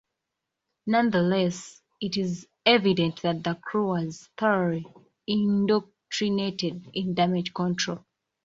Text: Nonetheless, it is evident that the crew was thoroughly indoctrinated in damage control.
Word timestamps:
Nonetheless, 0.87 1.79
it 2.01 2.17
is 2.17 2.47
evident 2.65 3.21
that 3.21 3.43
the 3.43 3.53
crew 3.53 3.89
was 3.89 4.31
thoroughly 4.35 4.83
indoctrinated 5.27 6.89
in 6.95 7.13
damage 7.13 7.53
control. 7.53 8.03